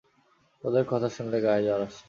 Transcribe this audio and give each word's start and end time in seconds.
তোদের 0.63 0.83
কথা 0.87 1.09
শুনলে 1.09 1.41
গায়ে 1.41 1.63
জ্বর 1.63 1.81
আসে। 1.81 1.99